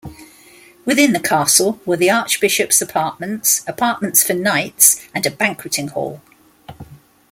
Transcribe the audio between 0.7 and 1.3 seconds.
Within the